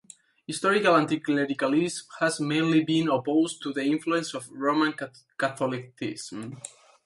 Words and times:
Historical 0.47 0.95
anti-clericalism 0.95 2.07
has 2.17 2.39
mainly 2.39 2.83
been 2.83 3.07
opposed 3.07 3.61
to 3.61 3.71
the 3.71 3.83
influence 3.83 4.33
of 4.33 4.49
Roman 4.51 4.93
Catholicism. 5.37 6.59